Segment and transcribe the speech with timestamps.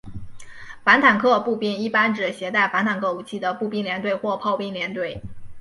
[0.83, 5.21] 反坦克步兵一般指携带反坦克武器的步兵连队或炮兵连队。